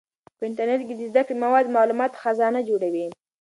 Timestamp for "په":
0.37-0.43